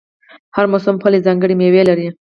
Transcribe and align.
هر 0.55 0.65
موسم 0.71 0.95
خپله 0.99 1.17
ځانګړې 1.27 1.55
میوه 1.59 1.83
لري. 1.89 2.07